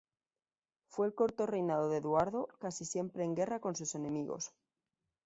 Fue 0.89 1.05
el 1.05 1.13
corto 1.13 1.45
reinado 1.45 1.87
de 1.91 1.97
Eduardo, 1.97 2.47
casi 2.57 2.85
siempre 2.85 3.23
en 3.23 3.35
guerra 3.35 3.59
con 3.59 3.75
sus 3.75 3.93
enemigos. 3.93 4.51